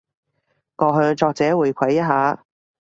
[0.77, 2.43] 我向作者回饋一下